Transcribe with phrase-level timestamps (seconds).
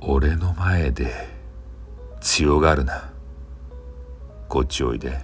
[0.00, 1.28] 俺の前で
[2.20, 3.10] 強がるな。
[4.48, 5.18] こっちおいで。